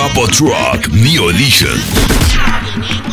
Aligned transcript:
Top 0.00 0.16
of 0.16 0.40
Rock 0.40 0.90
Neo 0.92 1.28
Edition. 1.28 3.09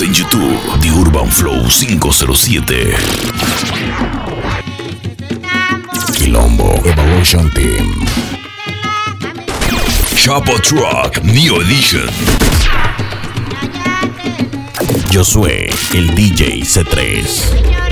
En 0.00 0.12
YouTube, 0.12 0.58
The 0.80 0.88
Urban 0.88 1.30
Flow 1.30 1.68
507. 1.68 2.94
Quilombo 6.14 6.80
Evolution 6.84 7.50
Team. 7.50 8.04
Chapo 10.16 10.58
Truck 10.62 11.22
New 11.22 11.60
Edition. 11.60 12.08
Josué, 15.12 15.68
el 15.94 16.14
DJ 16.14 16.62
C3. 16.64 17.91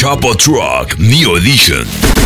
Chapo 0.00 0.34
Truck 0.34 0.98
New 0.98 1.36
Edition. 1.36 2.19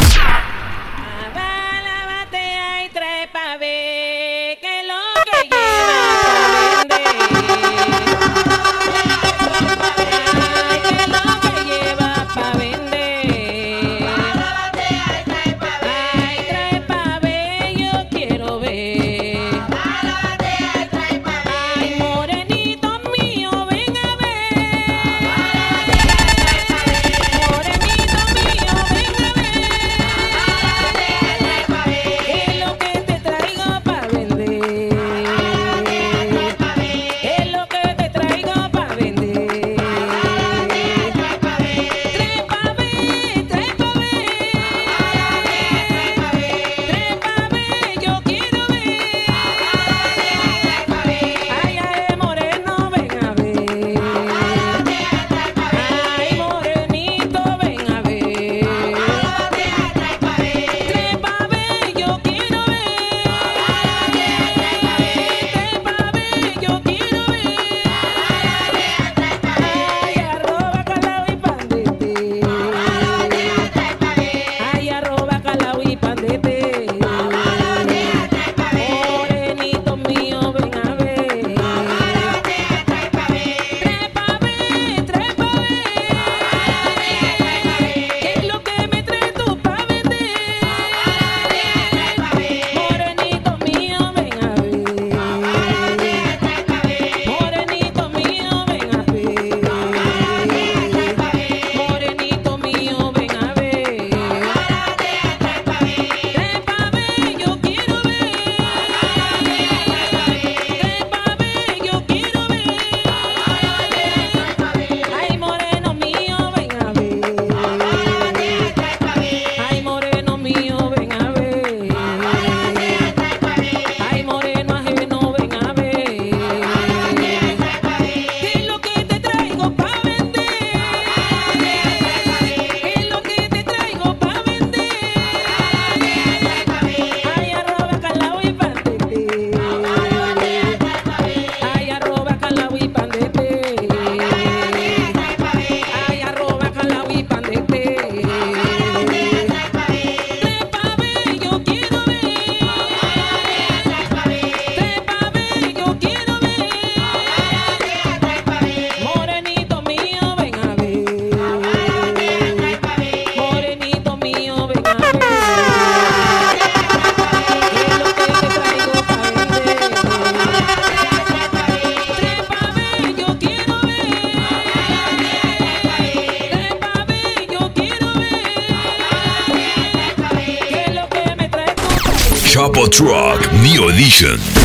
Pop 182.73 182.91
Truck 182.91 183.53
New 183.63 183.91
Edition. 183.91 184.64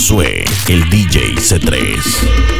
Josué, 0.00 0.46
el 0.68 0.88
DJ 0.88 1.34
C3. 1.34 2.59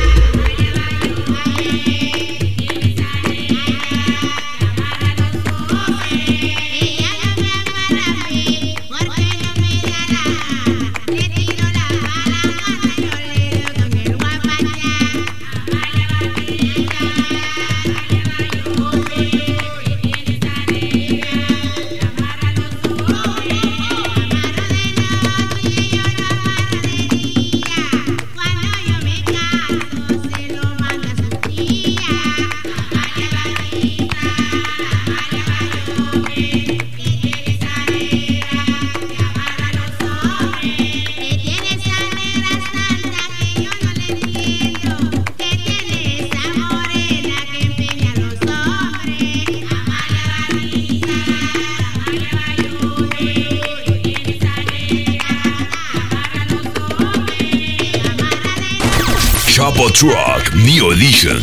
Truck 60.01 60.55
New 60.55 60.93
Edition. 60.93 61.43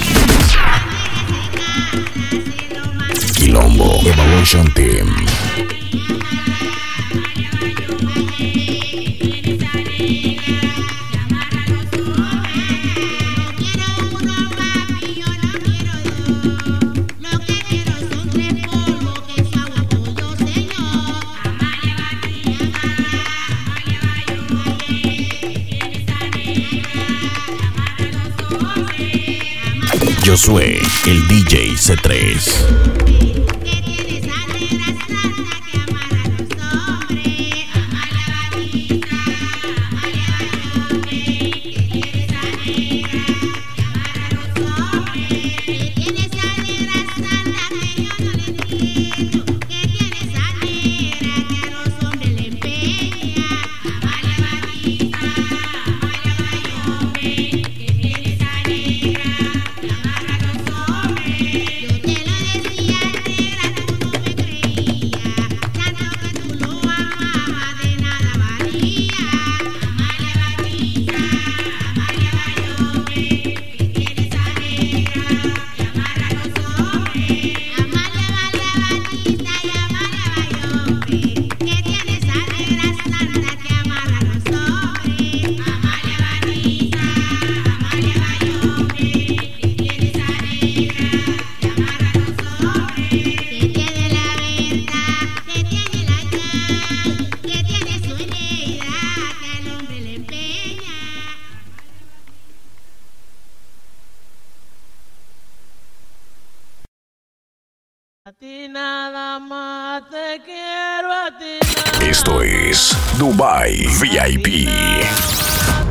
Quilombo 3.36 4.02
Evolution 4.10 4.74
Team. 4.74 5.14
Josué, 30.38 30.80
el 31.08 31.28
DJ 31.28 31.74
C3. 31.78 33.27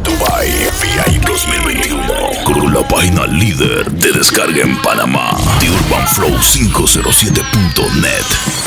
Dubai 0.02 0.50
VI 0.80 1.18
2021 1.18 2.04
con 2.44 2.72
la 2.72 2.86
página 2.86 3.26
líder 3.26 3.90
de 3.90 4.12
descarga 4.12 4.62
en 4.62 4.80
Panamá, 4.82 5.36
The 5.60 5.70
Urban 5.70 6.06
Flow 6.08 6.38
507.net. 6.38 8.65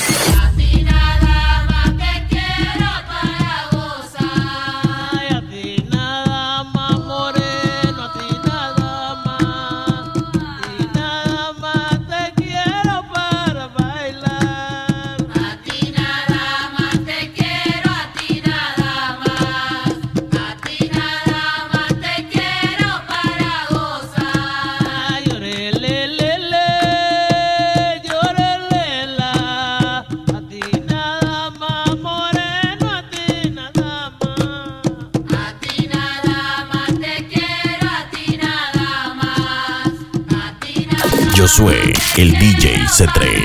Josué, 41.49 41.93
el 42.17 42.31
DJ 42.37 42.85
C3. 42.85 43.43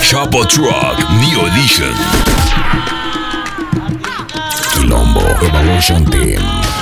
Chapo 0.00 0.46
Truck, 0.46 0.98
New 1.20 1.46
Edition. 1.48 1.94
Quilombo 4.72 5.20
Evolution 5.42 6.06
Team. 6.06 6.75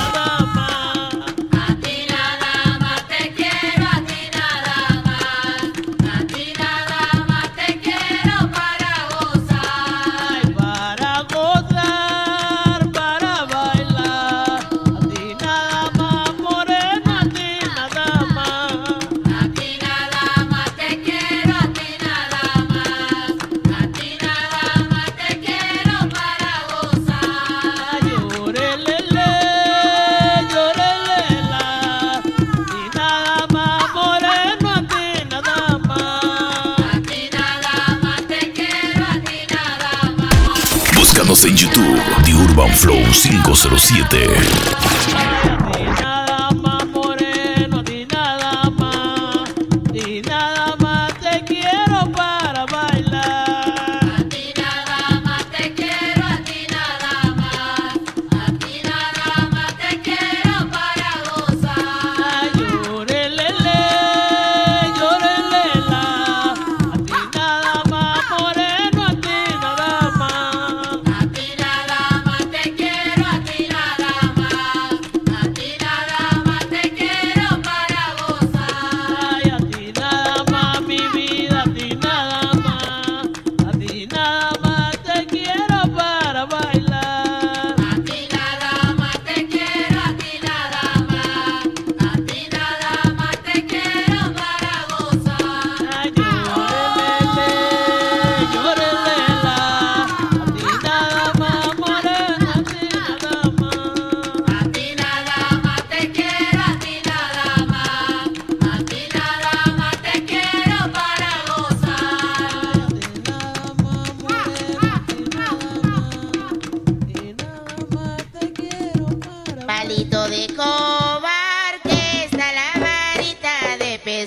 107. 43.77 44.94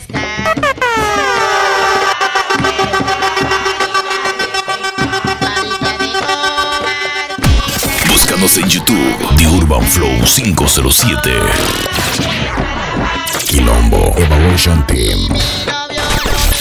La 0.09 0.55
Búscanos 8.07 8.59
en 8.59 8.69
YouTube, 8.69 9.37
The 9.37 9.47
Urban 9.47 9.83
Flow 9.83 10.25
507. 10.25 11.33
Quilombo 13.47 14.15
Evolution 14.17 14.87
Team. 14.87 15.19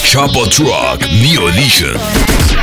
Chapo 0.03 0.47
Truck 0.47 1.01
New 1.11 1.47
Edition. 1.49 2.56